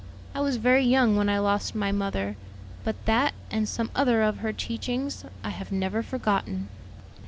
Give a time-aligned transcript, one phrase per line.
[0.33, 2.35] I was very young when I lost my mother;
[2.83, 6.69] but that, and some other of her teachings, I have never forgotten."